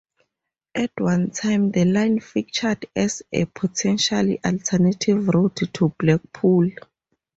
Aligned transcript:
At 0.73 0.89
one 0.97 1.29
time 1.29 1.69
the 1.69 1.85
line 1.85 2.21
featured 2.21 2.87
as 2.95 3.21
a 3.31 3.45
potential 3.45 4.35
alternative 4.43 5.27
route 5.27 5.69
to 5.75 5.89
Blackpool. 5.99 6.71